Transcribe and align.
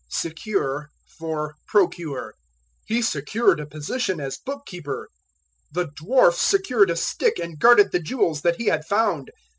Secure 0.09 0.89
for 1.19 1.53
Procure. 1.67 2.33
"He 2.87 3.03
secured 3.03 3.59
a 3.59 3.67
position 3.67 4.19
as 4.19 4.35
book 4.39 4.65
keeper." 4.65 5.09
"The 5.71 5.89
dwarf 5.89 6.33
secured 6.37 6.89
a 6.89 6.95
stick 6.95 7.37
and 7.37 7.59
guarded 7.59 7.91
the 7.91 7.99
jewels 8.01 8.41
that 8.41 8.55
he 8.55 8.65
had 8.65 8.83
found." 8.83 9.29